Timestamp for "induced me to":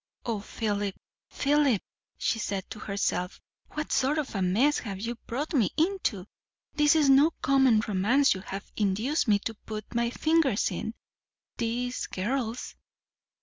8.75-9.53